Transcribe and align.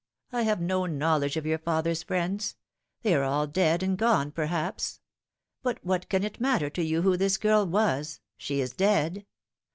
I 0.31 0.41
have 0.41 0.59
no 0.59 0.87
knowledge 0.87 1.37
of 1.37 1.45
your 1.45 1.59
father's 1.59 2.01
friends. 2.01 2.55
They 3.03 3.13
are 3.13 3.21
all 3.21 3.45
dead 3.45 3.83
and 3.83 3.99
gone, 3.99 4.31
perhaps. 4.31 4.99
But 5.61 5.77
what 5.85 6.09
can 6.09 6.23
it 6.23 6.41
matter 6.41 6.71
to 6.71 6.81
you 6.81 7.03
who 7.03 7.17
this 7.17 7.37
girl 7.37 7.67
was? 7.67 8.19
She 8.35 8.61
is 8.61 8.73
dead. 8.73 9.27